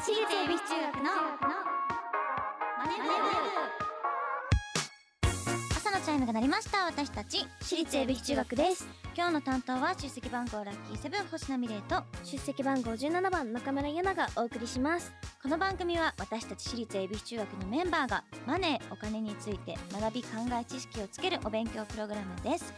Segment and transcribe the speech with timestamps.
[0.00, 3.08] 私立恵比寿中学のマネブ
[5.76, 7.44] 朝のチャイムが鳴りました私たち。
[7.60, 8.86] 私立恵比寿中学です。
[9.16, 12.04] 今日の担当は出席番号ラッキーセブン星名美玲と。
[12.22, 15.12] 出席番号17番中村ゆながお送りします。
[15.42, 22.72] この番組は私たち私立恵比寿中学のメンバーがマネーお金について学び考え知識をつけるお勉強プログラムです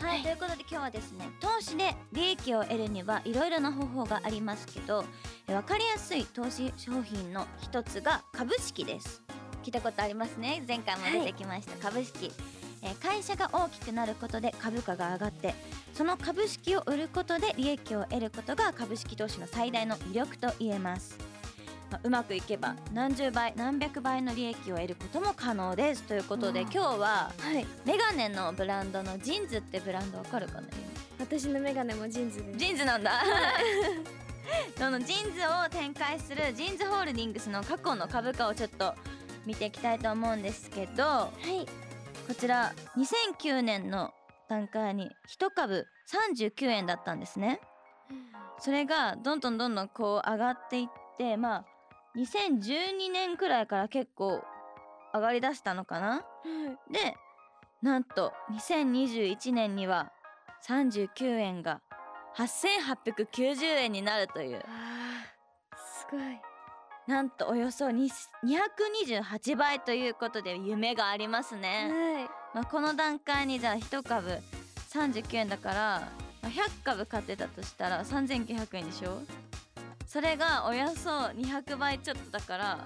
[0.00, 5.04] はい、はいということで今日はですね投資で利益を得るにはいろいろな方法がありますけど
[5.48, 9.22] え分かりやすい投資商品の一つが株式です。
[9.62, 10.62] 聞いたことありますね。
[10.68, 12.30] 前回も出てきました、株式。
[12.82, 15.54] えー会社が大きくなることで株価が上がって
[15.92, 21.18] その株式を売ることで利益を得ることが株式投資の最大の魅力と言えます、
[21.90, 26.02] まあうまくいけば何十倍何百倍の利益を得ることも可能です。
[26.02, 26.72] ということでうん。
[26.72, 27.66] 今日ははい。
[27.84, 30.68] メガネのブランドのジンズってブランドわかるかな？
[31.18, 32.58] 私のメガネもジンズです。
[32.58, 33.22] ジンズなんだ。
[34.76, 38.94] そのジンズを展開するジンズホールディングスの過去の株価をちょっと
[39.44, 41.66] 見ていきたいと思うんですけどはい。
[42.26, 44.12] こちら2009年の
[44.48, 47.60] 段階に1株39円だったんですね。
[48.58, 50.88] それがどんどんどんどんこう上がっていっ
[51.18, 51.64] てまあ
[52.16, 54.42] 2012年くらいから結構
[55.14, 56.08] 上がりだしたのかな？
[56.08, 56.22] は
[56.90, 56.92] い。
[56.92, 57.14] で
[57.82, 60.10] なんと2021年には
[60.66, 61.82] 39円が
[62.36, 64.64] 8890円になるという。
[65.98, 66.20] すごい。
[67.06, 68.10] なんとおよそに
[68.44, 72.24] 228倍ということで夢がありますね、はい。
[72.54, 74.38] まあ、この段階にじゃあ1株
[74.90, 76.08] 39円だから
[76.42, 79.20] まあ100株買ってたとしたら3900円でしょ？
[80.16, 82.78] それがおよそ200倍ちょっとだから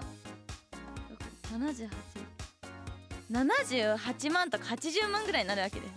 [1.53, 1.87] 78
[3.31, 5.91] 78万とか80万ぐらいになるわけです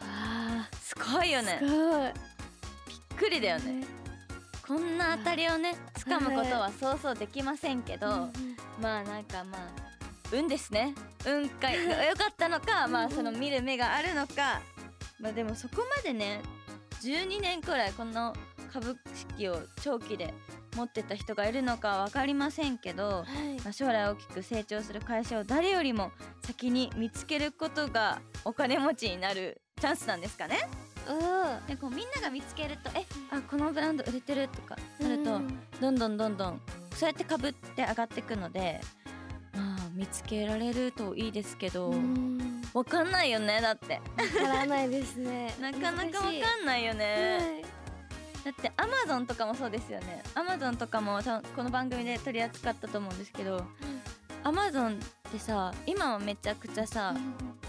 [0.00, 1.58] あすごいよね。
[1.60, 2.12] ーすごい。
[2.88, 3.84] びっくりだよね。
[4.66, 8.30] こんな当たりをね掴むことはそうそうできませんけど、
[8.80, 9.60] まあなんかまあ
[10.32, 10.94] 運ですね。
[11.26, 14.62] 運が良 かったのかまあその見る目があるのか。
[15.20, 16.40] まあでもそこまでね
[17.02, 18.34] 12年くらいこの
[18.72, 20.32] 株式を長期で
[20.76, 23.62] 持ってた人がいるのかは分かりませんけど、はい。
[23.64, 26.10] まあ、将来大きく成長する会社を誰よりも
[26.42, 30.68] 先に見つけることがお金持ちになるチャンスなんですかね。
[31.66, 36.60] でこうみんなが見つけるとえあこのブランド売れてるとかなると、うんどんどんどんどん
[36.94, 38.80] そうやって株って上がっていくので
[39.54, 42.62] まあ見つけられるといいですけど、うん。
[42.74, 43.94] わかんないよねだって。
[43.94, 44.00] わ
[44.46, 45.54] からないですね。
[45.60, 47.62] なかなかわかんないよね
[48.48, 50.22] だってアマゾンとかもそうですよね。
[50.34, 53.62] アマゾンとかもたこの番組で取り扱ったと思うんですけど
[54.42, 57.14] アマゾンってさ今はめちゃくちゃさ、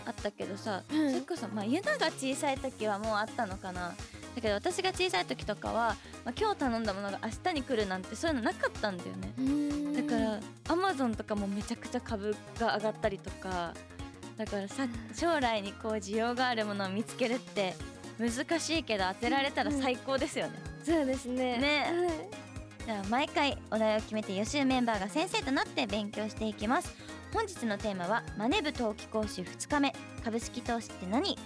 [0.05, 1.09] あったけどさ、うん。
[1.09, 3.89] それこそまあユナが小さい時はもうあったのかな。
[3.89, 9.33] だけど私が小さい時とかは、まあ、今日頼んだものが明日に来るなんてそういうのなかったんだよね。
[9.37, 10.07] うん。
[10.07, 13.73] だからアマゾンとかもめちゃくちゃ株が上がったりとか
[14.37, 17.75] だからさ将来にこう需要があるものを見つけるって
[18.17, 20.68] 難しいけど当てられたら最高ですよね。
[20.83, 21.57] そうですね。
[21.57, 21.83] ね。
[21.91, 22.85] はい。
[22.85, 26.95] では毎回お題を決めて予習メンバーが先生となって勉強していきます。
[27.33, 29.93] 本日のテーマはマネ部冬季講習2日目。
[30.23, 31.37] 株式投資って何？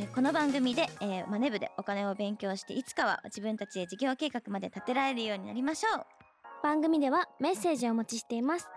[0.00, 6.04] えーこの番組で、えーマネ部でお金を勉強していつかは自分たちで事業計画まで立てられるようになりましょう。
[6.62, 8.68] 番組ではメッセージをお待ちしています。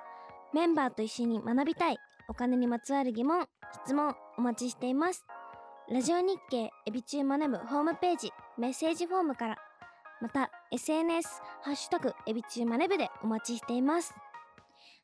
[0.54, 3.48] メンバーと一緒に学びたいお金にまつわる疑問
[3.86, 5.26] 質問お待ちしています。
[5.90, 9.58] ラジオ日経エビチューマネブホームページメッセージフォームから
[10.22, 14.14] また SNS ハッシュタグエビチューマネブでお待ちしています。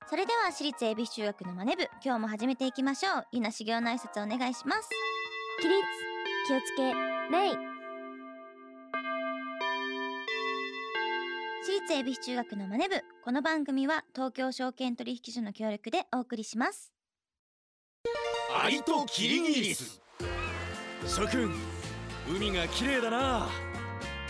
[0.10, 3.26] それでは私立恵比寿中学のマネ部今日も始めていきましょう。
[3.32, 4.90] ゆな修行の挨拶お願いします。
[5.62, 5.80] 起立
[6.48, 6.94] 気をつけ
[7.32, 7.72] 礼
[11.64, 16.92] 私立恵比寿中学のマネ部この番組は東京証券取引所の協力でお送りします。
[18.64, 20.02] アリとキリギリス。
[21.06, 21.52] 諸君
[22.30, 23.50] 海が綺麗だな。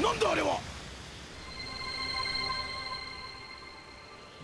[0.00, 0.58] なんだあれは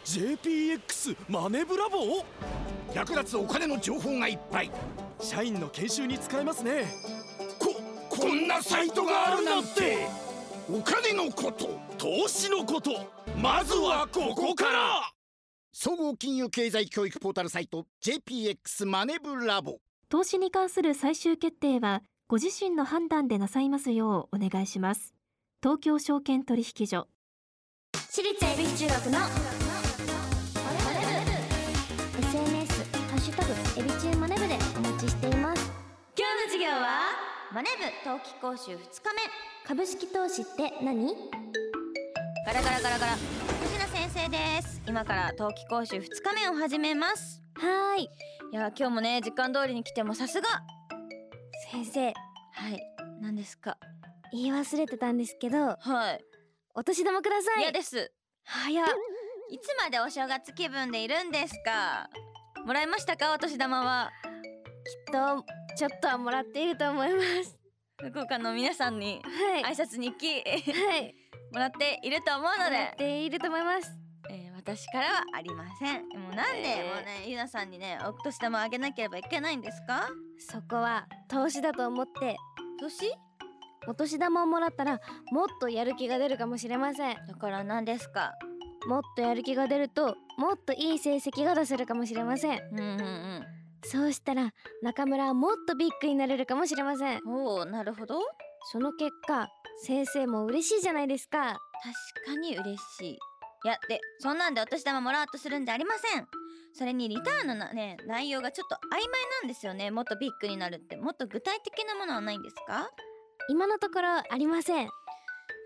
[0.05, 2.25] ？JPX マネブラボー？
[2.95, 4.71] 役立つお金の情報がいっぱい。
[5.21, 6.87] 社員の研修に使えますね。
[7.59, 7.75] こ
[8.09, 10.07] こんなサイトがあるなんて。
[10.69, 12.91] お金のこと投資のこと。
[13.41, 15.13] まずはここから。
[15.79, 19.77] 総合金融経済教育ポータルサイト JPX マネブラボ
[20.09, 25.16] 投資に関する最終決定はご自身の判断でなさいますようお願いします
[25.67, 27.09] 東京証券取引所。
[28.09, 29.19] 私立恵比寿中学の。
[32.21, 35.73] SNS ハッシュタグエビチューマネブでお待ちしています。
[36.17, 37.01] 今日の授業は
[37.53, 38.87] マネ部冬季講習2日目。
[39.67, 41.13] 株式投資って何？
[42.47, 43.13] ガラガラガラガラ。
[43.17, 44.81] 藤名先生です。
[44.87, 47.43] 今から冬季講習2日目を始めます。
[47.55, 48.05] はーい。
[48.05, 48.09] い
[48.53, 50.47] や今日もね時間通りに来てもさすが。
[51.73, 52.05] 先生。
[52.53, 52.81] はい。
[53.21, 53.77] 何ですか？
[54.37, 56.25] 言い忘れてたんですけどはい。
[56.75, 57.63] お年玉ください。
[57.63, 58.13] 嫌です。
[58.45, 58.87] 早っ。
[59.51, 62.09] いつまでお正月気分でいるんですか？
[62.67, 63.33] もらいましたか？
[63.33, 64.11] お年玉は。
[65.09, 65.45] きっと
[65.77, 67.57] ちょっとはもらっていると思います。
[67.99, 69.75] 福岡の皆さんにはい。
[69.75, 71.15] 挨拶に行きはい。
[71.53, 73.91] もらっていると思うのもらでっ、ていると思います。
[74.31, 76.09] えー私からはありません。
[76.09, 76.95] もうなんで、えー。
[76.95, 80.09] もうねゆなさんにねお年玉あげなければいけないんですか？
[80.39, 82.37] そこは投資だと思って。
[82.81, 83.13] 年
[83.87, 85.01] お年玉をもらったら
[85.31, 87.17] もっとやる気が出るかもしれません。
[87.27, 88.33] だから何ですか？
[88.89, 92.61] もっとやる気が出るともっといい成績が出せるかもしれません。
[92.73, 93.45] うんうん
[93.85, 94.53] そうしたら
[94.83, 97.21] 中村はもっとビッグになれるかもしれません。
[97.25, 98.21] うんおおなるほど。
[98.73, 99.49] その結果
[99.83, 101.59] 先生も嬉しいじゃないですか。
[102.25, 103.11] 確かに嬉しい。
[103.13, 103.19] い
[103.69, 106.27] やでそんなんでお年玉もらおうとするんじゃありません。
[106.73, 109.07] それにリターンのなね内容がちょっと曖昧
[109.43, 109.91] なんですよね。
[109.91, 110.97] もっとビッグになるって。
[110.97, 112.91] もっと具体的なものはないんですか？
[113.49, 114.89] 今のところありません。
[114.89, 114.91] う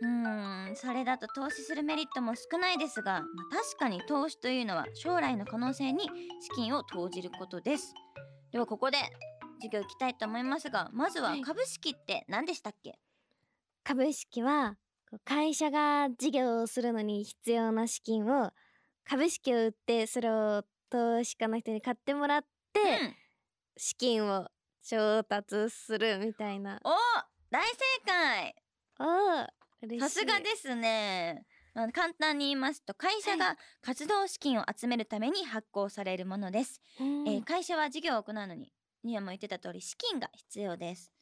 [0.04, 6.04] ーんそれだと投資するメリットも少ないですが、まあ、確かに投資というのは将来の可能性に
[6.40, 7.94] 資金を投じることです。
[8.52, 8.98] ではここで
[9.60, 11.42] 授業行きたいと思いますがまずははい。
[11.42, 12.98] 株式って何でしたっけ、
[13.84, 14.76] 株式は
[15.24, 18.52] 会社が事業をするのに必要な資金を
[19.04, 22.40] 株式を売ってそれを投資家の人に買ってもらっ
[22.72, 23.14] て、うん。
[23.76, 24.48] 資金を
[24.82, 26.80] 調達するみたいな。
[26.84, 26.90] お
[27.50, 27.76] 大正
[28.06, 28.54] 解。
[29.00, 29.46] おー
[29.82, 30.00] 嬉しい。
[30.00, 31.44] さすがですね。
[31.74, 37.28] まあ簡単に言いますと会社が活動資金を集めるために発行されるものです、うん。
[37.28, 41.12] えー会社は事業を行うのにニアも言ってた通り資金が必要です。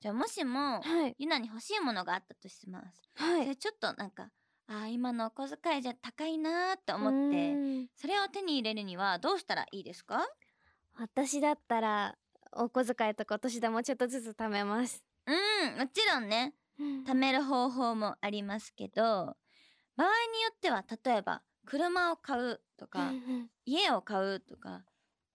[0.00, 1.14] じゃあもしもはい。
[1.18, 3.42] ユナに欲しいものがあったとします、はい。
[3.42, 4.30] それちょっとなんか
[4.68, 10.26] あー今のお小遣いじゃ高いなーって思ってそれを手に入れるにはどうしたらいいですか？
[10.98, 12.16] 私だったら
[12.52, 16.54] お小遣いとかお年玉ちょっとずつ貯めます、うんもちろんね。
[16.78, 19.36] 貯める方法もありますけど
[19.96, 24.84] 場合によっては例えば車を買うとか、うん家を買うとか、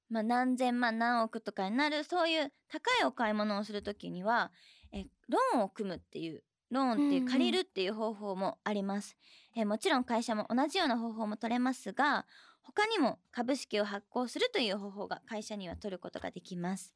[0.07, 4.51] まあ、何千万何億とかになるそういう高いお買い物をする時には
[4.91, 9.17] えローンを組むっていうローンってうんいううん借りるっていう方法もあります、
[9.55, 12.27] えもちろん会社も同じような方法も取れますが
[12.61, 16.93] 他にも株式を発行するという方法が会社には取ることができます、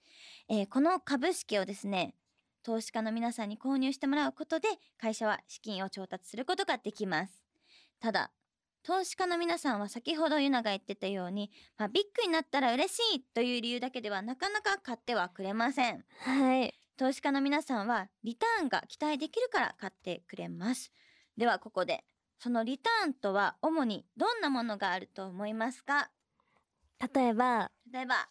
[0.50, 2.14] えーこの株式をですね
[2.64, 7.44] 投資家の皆さんに購入してもらうことで会社は資金を調達することができます。
[8.00, 8.32] ただ
[8.84, 16.04] 投資家の皆さんは先ほどユナが言ってたように、まあ、ビッグになったら嬉しいという理由だけではなかなか買ってはくれません。
[16.20, 16.74] はい。
[16.98, 20.92] 投資家の皆さんはリターンが期待できるから買ってくれます。
[21.38, 22.04] ではここで
[22.40, 26.12] そのリターンとは主にどんなものがあると思いますか？
[27.14, 28.28] 例えば例えば。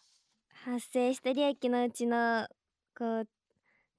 [0.65, 2.47] 発生した利益のうちの
[2.95, 3.27] こう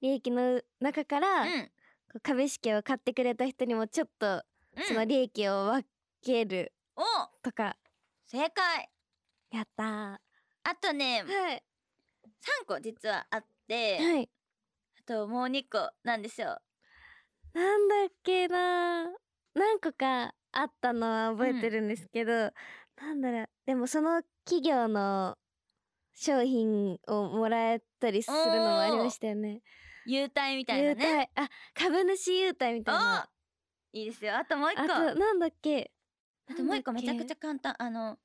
[0.05, 1.71] 利益の中から、うん。
[2.21, 4.43] 株式を買ってくれた人にもちょっと
[4.87, 5.85] そのうん利益を分
[6.23, 7.01] けるお
[7.41, 7.75] とか、
[8.27, 8.89] 正解。
[9.51, 9.87] やったー。
[10.63, 11.63] あとねはい。
[12.63, 14.29] 3個実はあってはい。
[14.99, 16.61] あともう2個なんでしょう
[17.53, 19.05] なんだっけな
[19.53, 23.49] 何個かあったのは覚えてるんですけど、なんだろう。
[23.65, 25.35] でもその企業の
[26.13, 29.61] 商品をもらえたりするのもありましたよね。
[30.05, 31.47] 優待みたいな優ね待。
[31.47, 33.29] あ株主優待みたいな。
[33.93, 34.37] いいですよ。
[34.37, 34.81] あともう1個。
[34.83, 35.91] あとなんだっけ？
[36.47, 37.75] あともう一個めちゃくちゃゃ簡単。
[37.81, 38.19] あの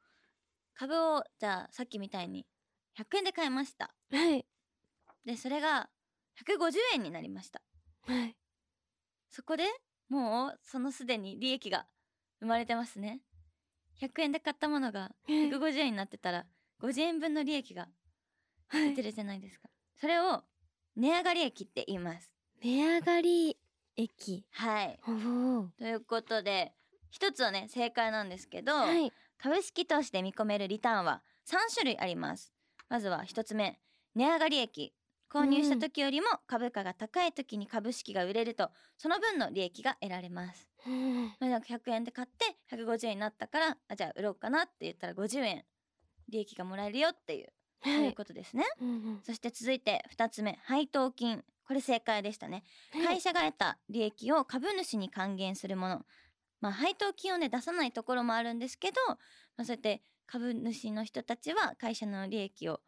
[0.75, 2.47] 株をじゃあさっきみたいに
[2.99, 3.95] 100円で買いました。
[4.11, 4.47] はい。
[5.25, 5.91] でそれが
[6.45, 7.63] 150円になりました。
[8.03, 8.37] はい。
[9.31, 9.65] そこで
[10.09, 11.87] もうそのすでに利益が
[12.41, 13.21] 生まれてますね。
[14.01, 16.47] 100円で買ったものが150円になってたら
[16.81, 17.89] 50円分の利益が
[18.69, 18.91] はい。
[18.91, 19.69] 出てるじゃないですか。
[19.97, 20.43] それを
[21.01, 22.31] 値上がり益って言います。
[22.63, 23.57] 値上がり
[23.97, 25.01] 益はい。
[25.79, 26.75] ということで
[27.11, 29.11] 一つはね正解なんですけど、はい。
[29.39, 32.53] 株式投資で見込めるリターンは3種類あります。
[32.91, 33.81] まずは1つ目
[34.15, 34.93] 値上がり益
[35.33, 40.69] 購入した時よりも株価が高い時に株式が売れるとその分の利益が得られます。
[40.87, 41.25] うん。
[41.41, 45.65] まあ、なんか100円で買って150円になったからあじゃあ売ろうかなって言ったら50円
[46.29, 47.49] 利益がもらえるよっていう
[47.83, 48.65] そうはいいうことですね。
[48.81, 52.65] うんうんそして続いて2つ目配当金これ正解でしたね。
[52.93, 56.07] はい会社が得た利益を株主に還元するもの。
[56.61, 59.17] まあ配当金をね出さないところもあるんですけど、ま
[59.63, 62.81] あ、そうやって株主の人たちは会社の利益を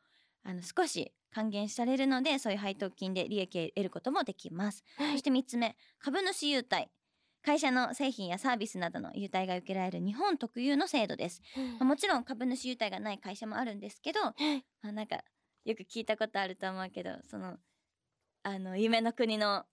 [0.45, 4.85] あの少し還元されるのでそういう配当金で利益を得ることもできます。
[4.97, 6.89] はいそして3つ目株主優待。
[7.45, 11.43] 会社の製品やサービスなどの優待が受けられる日本特有の制度です。
[11.57, 15.25] まあもちろん株主優待がない会社もあるんですけど、あ、なんか
[15.65, 17.57] よく聞いたことあると思うけどその
[18.43, 19.65] あの夢の国の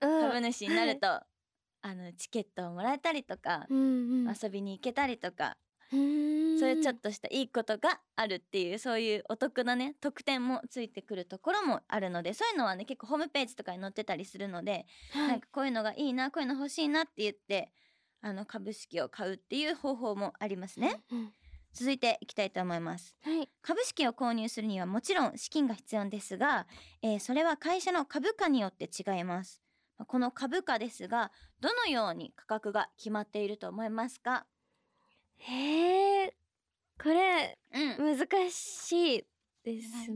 [0.00, 4.34] 株主になると、あのチケットをもらえたりとか、うんうん。
[4.42, 17.72] 遊びに行けたりとか、うんそういうちょっとしたいいことがあるっていうそういうお得なね特典もついてくるところもあるのでそういうのはね結構ホームページとかに載ってたりするので、はいなんかこういうのがいいなこういうの欲しいなって言って
[18.22, 21.02] あの株式を買うっていう方法もありますね。
[21.12, 21.32] うん
[21.78, 23.14] 続いていきたいと思います。
[23.22, 26.66] はい株式を購入するにはもちろん資金が必要ですが、
[27.02, 29.60] えーそれは会社の株価によって違います。
[29.98, 34.46] まあこの株価ですが、どのように価格が決まっていると思いますか？
[35.38, 36.34] へえ
[37.02, 37.58] これ
[37.98, 38.16] うん。
[38.16, 39.24] 難しい
[39.64, 40.10] です、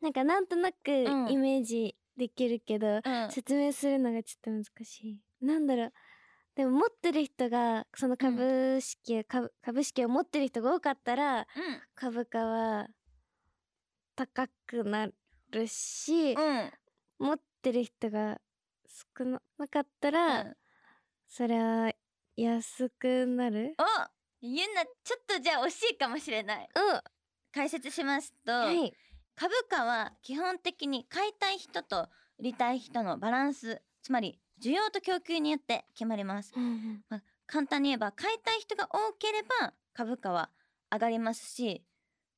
[0.00, 3.02] なんかなんとなくんイメージできるけど、うん。
[3.30, 5.92] 説明するのがちょっと難しいなんだろう
[6.54, 11.46] でも持ってる人がその株式、株株式を持ってる人が多かったら
[11.96, 12.86] 株価は
[14.14, 15.08] 高くな
[15.50, 16.46] るし、うん。
[16.46, 16.72] うん。
[17.18, 18.40] 持ってる人が
[19.18, 20.56] 少なかったら、うん
[21.26, 21.90] それは
[22.36, 23.82] 安くなるお
[24.46, 26.68] ゆんな、ちょっとじゃあ惜しいかもしれない。
[26.74, 27.00] うん。
[27.52, 28.92] 解説しますと、はい。
[29.36, 32.08] 株価は基本的に買いたい人と
[32.38, 36.52] 売りたい人のバランス、つまり需要と供給によって決まります。
[36.54, 40.50] うんまあ、簡単に言えば買いたい人が多ければ株価は
[40.92, 41.82] 上がりますし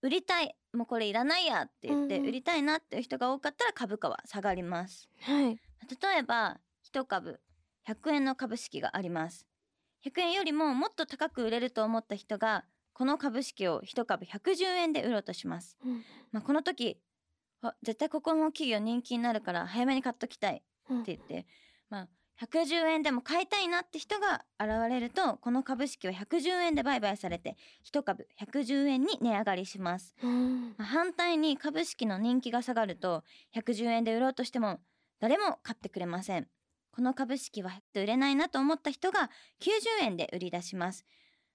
[0.02, 5.08] 売りたいもうこれいらないやって言って売りたいなっていう人が多かったら株価は下がります。
[5.20, 5.44] はい。
[5.54, 6.60] 例えば
[6.92, 7.40] 1株
[7.88, 9.46] 100円の株式があります
[10.06, 16.04] 100円よりももっと高く売れると思った人がこの株式を1株110円で売ろうとします、うん。
[16.32, 16.98] まあ、この時
[17.62, 21.02] あ絶対ここの企業人気になるから早めに買っときたいうん。
[21.02, 21.46] って言って、
[21.90, 22.08] まあ
[22.38, 27.56] 110円でも買いたいなって人が現れるとこの株式は110円で売買されて
[27.90, 30.74] 1株110円に値上がりします、うん。
[30.76, 34.80] まあ反対に株式の人気が下がると110円で売ろうとしても
[35.18, 36.46] 誰も買ってくれません
[36.96, 39.28] この株式は売れないなと思った人が
[39.60, 41.04] 90円で売り出します、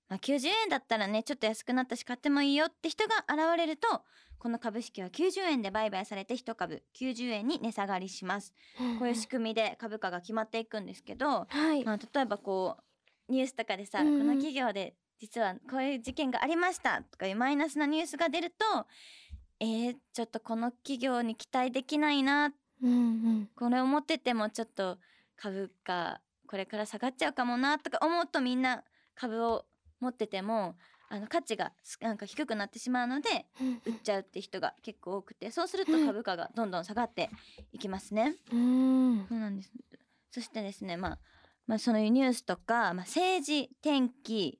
[0.07, 3.87] まあ、90円だったらねちょっと安くなったし買ってもいいよって人が現れると
[4.37, 8.55] この株式は90円で売買されて1株90円に値下がりします。
[8.97, 11.85] こういう仕組みで株価が決まっていくんですけど、はい。
[11.85, 12.77] まあ、例えばこ
[13.29, 14.19] うニュースとかでさ、うんうん。
[14.19, 18.87] この企業で実はこういう事件がありましたとかいうマイナスなニュースが出ると
[19.59, 22.51] えー、ちょっとこの企業に期待できないな。
[22.81, 23.49] うんうん。
[23.55, 24.97] これ思っててもちょっと
[25.35, 28.83] 株価これから下がっちゃうかもなとか思うとみんな
[29.15, 29.65] 株を
[29.99, 30.75] 持ってても
[31.09, 37.29] あの価値がすなんか低くなってしまうのでうん売っちゃうって人が結構多くてそうするとうん株価がどんどん下がって
[37.73, 38.35] いきますね。
[38.51, 39.71] うんそうなんです。
[40.31, 41.19] そしてですね、まあ、
[41.67, 44.59] まあ、そのニュースとか、まあ、政治、天気、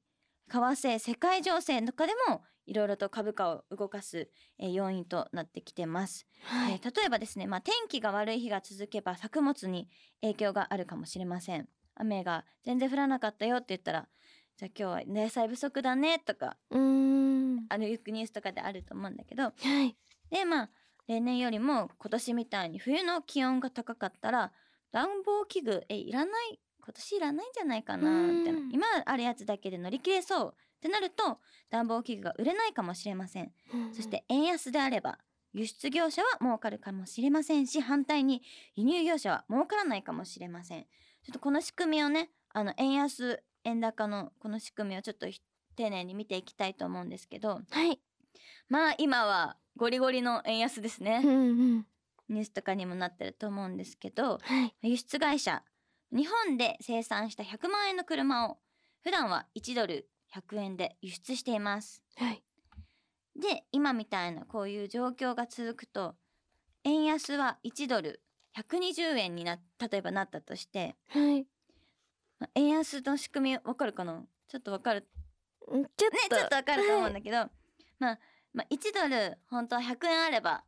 [0.49, 6.73] 為替、世界情勢とかでも、いろいろと株価を動かす、えー要因となってきてます、はい。
[6.73, 9.89] えー例えばですね、まあ、天気が悪い日が続けば作物に
[10.21, 11.67] 影響があるかもしれません。
[11.95, 14.07] 雨が全然降らなかったよって言ったら、
[14.57, 17.65] じゃあ今日は野菜不足だねとか、うん。
[17.69, 19.51] あのよくニュースとかであると思うんだけど、は
[19.83, 19.95] い。
[20.29, 20.69] でまあ
[21.07, 24.51] 例年よりも今年みたいに冬の気温が高かったら
[24.91, 28.71] 暖房器具えいらない今年いらないんじゃないかなみたいなうん。
[28.71, 31.37] 今あるやつだけで乗り切れそうってなると
[31.69, 33.51] 暖房器具が売れないかもしれません。
[33.93, 35.19] そして円安であれば
[35.53, 38.41] 輸出業者は儲かるかもしれませんし反対に
[38.75, 40.81] 輸入業者は儲からないかもしれません。
[40.81, 40.87] ちょ
[41.29, 45.39] っとこの仕組みをねあの円安円高のこの仕組みをちょっとひ
[45.75, 47.99] 丁寧に見ていきたいと思うんですけどはい。
[48.67, 51.21] まあ今はゴリゴリの円安ですね。
[51.23, 51.85] うんうん。
[52.29, 54.75] ニュースとかにもなってると思うんですけどはい。
[54.81, 55.63] 輸出会社
[56.11, 58.57] 日本で生産した100万円の車を
[59.03, 62.01] 普段は1ドル100円で輸出しています。
[62.15, 62.43] はい。
[63.39, 66.15] で今みたいなこういう状況が続くと
[66.83, 68.21] 円安は1ドル
[68.57, 71.47] 120円にな例えばなったとしてはい。
[72.39, 74.23] まあ円安の仕組みわかるかな？
[74.47, 75.07] ちょっとわかる？
[75.67, 77.37] うんちょっねとちょっとわかると思うんだけど、
[77.99, 78.19] まあ、
[78.53, 80.63] まあ1ドル本当は100円あれば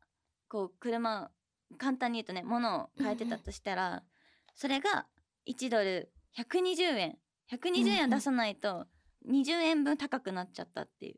[0.47, 1.31] こう車
[1.77, 4.03] 簡単に言うとね物を買えてたとしたら、
[4.55, 5.07] それが
[5.47, 7.17] 1ドル120円。
[7.51, 8.87] 120円を出さないと
[9.29, 11.15] 20円分高くなっちゃったっていう。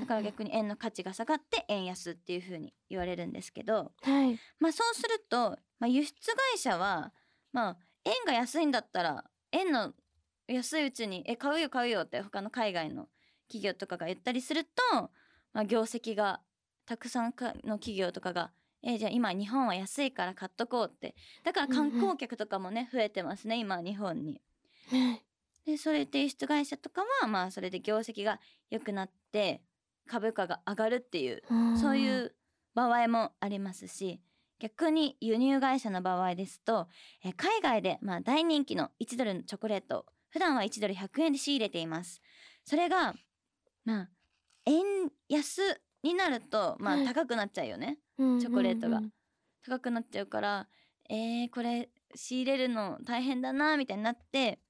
[0.00, 4.38] だから逆に円の価値が下がって円安っていう風に言われるんですけどはい。
[4.58, 6.12] まあそうすると、まあ、輸出
[6.52, 7.12] 会社は
[7.52, 9.92] まあ円が安いんだったら円の
[10.48, 13.08] 安いうちに「え買うよ買うよ」って他の海外の
[13.46, 14.70] 企業とかが言ったりすると、
[15.52, 16.40] まあ、業績が
[16.86, 21.14] たくさんかの企業とかが「えじゃあ今日本は安いから買っとこう」って。
[21.44, 24.40] だから観光客とかもね増えてますね今日本に。
[25.66, 28.40] でそれで輸出会社とかはまあそれで業績が
[28.70, 29.62] 良くなって
[30.06, 31.42] 株価が上がるっていう
[31.80, 32.34] そういう
[32.74, 34.20] 場合もありますし
[34.58, 36.88] 逆に輸入会社の場合ですと、
[37.24, 42.20] えー海外でまあ大人気の1ドルのチョコレートを普段は1ドル100円で仕入れています。
[42.64, 43.14] それが
[43.84, 44.08] まあ
[44.66, 44.82] 円
[45.28, 47.02] 安になるとまはい。
[47.02, 47.98] あ高くなっちゃうよね、
[48.38, 49.00] チチョコレートが。
[49.64, 50.68] 高くなっちゃうから
[51.08, 54.60] えー、これ仕入れるの大変だなみたいになって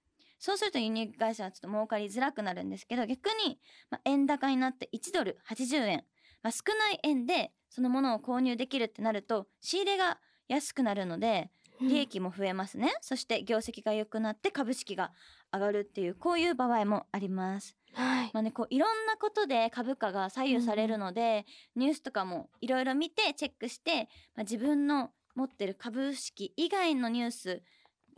[0.45, 3.59] そうすると輸入会社はちょっと儲かりづらくなるんですけど逆に、
[3.91, 6.05] まあ、円高になって1ドル80円、
[6.43, 15.13] まあ、少ない円でそのものを購入できるってなると仕入れが安くなるので利益も増えますね、そして業績が良くなって株式が
[15.51, 17.75] 上がるっていうこういう場合もあります。
[17.95, 18.31] はい。
[18.33, 27.63] まあね、こういろんなことで株価が左右されるので、ニュースとかもいろいろ見てチェックして、まあ、自分の持ってる株式以外のニュース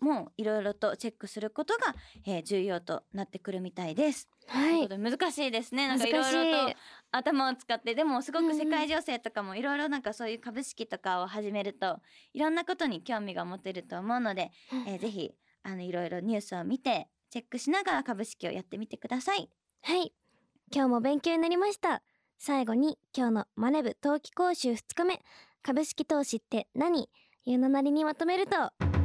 [0.00, 1.95] もいろいろとチェックすることが、
[2.26, 4.29] えー重要となってくるみたいです。
[4.47, 4.88] はい。
[4.88, 5.88] 難しいですね。
[5.88, 6.53] なんかいろい。
[6.53, 6.75] ろと
[7.12, 12.00] 頭を使ってでもすごく世界情勢とかもいろいろなんかそういう株式とかを始めると
[12.35, 14.50] いろんなことに興味が持てると思うので、
[14.87, 19.50] えーぜひあのいろいろニュースを見てチェックしながら株式をやってみてください。
[19.83, 20.12] はい。
[20.73, 22.03] 今日も勉強になりました。
[22.38, 25.21] 最後に今日のマネブ冬季講習2日目。
[25.62, 27.09] 株式投資って何？
[27.45, 28.96] いうのなりにまとめると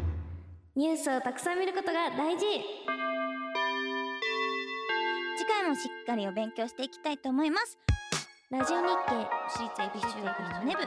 [0.73, 2.45] ニュースをたくさん見ることが大事。
[5.37, 7.77] 次回もしっかりお勉強していきたいと思います。
[8.49, 10.81] ラジオ日経私立恵比寿中学のマネ部。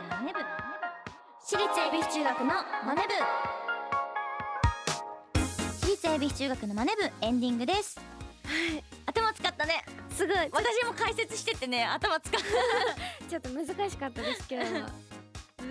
[1.39, 2.47] 私立恵比寿中学の
[2.87, 3.03] マネ
[5.83, 8.01] 私立恵比寿中学のマネ部エンディングです。
[9.05, 9.85] 頭使ったね。
[10.09, 10.37] 部すごい。
[10.51, 12.41] 私も解説しててね頭使っ
[13.29, 14.93] ちょっと難しかったです今日はた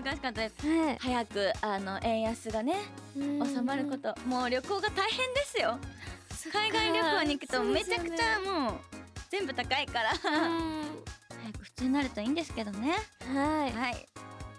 [0.01, 0.67] 難しかったです。
[0.67, 0.97] はい。
[0.99, 2.75] 早くあの円安がね
[3.15, 4.15] 収まること。
[4.25, 5.77] もう旅行が大変ですよ。
[6.51, 8.73] 海外旅行に行くとめちゃくちゃもう
[9.29, 10.09] 全部高いから。
[10.09, 12.95] 早く普通になるといいんですけどね。
[13.33, 13.71] はい。
[13.71, 13.93] はい。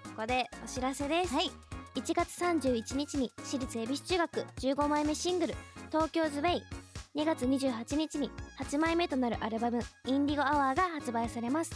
[0.05, 1.35] ここでお知らせです。
[1.35, 1.51] はい。
[1.94, 5.55] 1月31日に私立恵比寿中学15枚目シングル
[5.92, 6.62] 「東京ズウェイ」
[7.14, 11.70] 2月28日に8枚目となるアルバム「インディゴアワー」が発売されます。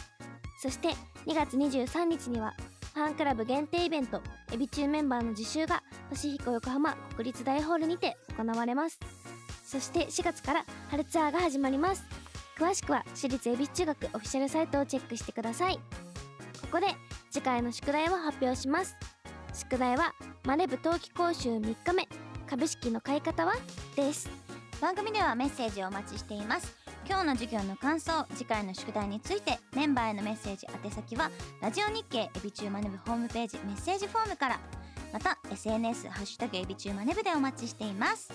[0.61, 0.89] そして
[1.25, 2.53] 2月23日には
[2.93, 4.21] ファンクラブ限定イベント
[4.51, 8.99] エビ中メンバーの自習が星彦横浜国立大ホールにて行われます。
[9.65, 12.03] そして4月から春ツアーが始まります。
[12.57, 15.79] 詳しくは私立恵比寿中学オフィシャルサイトをチェックしてください。
[16.61, 16.87] ここで
[17.31, 18.95] 次回の宿題を発表します。
[19.53, 22.07] 宿題はマネブ冬季講習3日目。
[22.47, 23.53] 株式の買い方は？
[23.95, 24.29] です。
[24.81, 26.78] 番組ではメッセージをお待ちしています。
[27.07, 31.31] 今日の授業の感想次回の宿題についてメンバーへのメッセージ宛先は
[31.61, 34.59] ラジオ日経エビチューマネブホームページメッセージフォームから
[35.11, 38.31] また SNS ハッシュタグエビチューマネブでお待ちしています。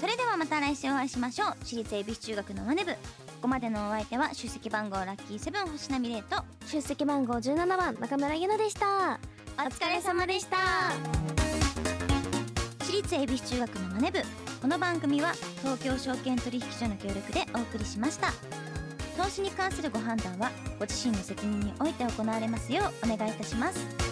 [0.00, 1.54] それではまた来週お会いしましょう。
[1.64, 2.98] 私立恵比寿中学のマネブこ
[3.42, 9.20] こまでのお相手は出席番号ラッキーセブン星名美玲と出席番号17番中村ゆなでした。
[9.58, 10.56] お疲れ様でした。
[12.80, 14.18] 私立恵比寿中学のマネ部
[14.60, 18.32] この番組は東京証券取引所の協力でお送りしました。
[19.22, 24.05] 投資に関するご判断はご自身の責任において行われますようお願いいたします。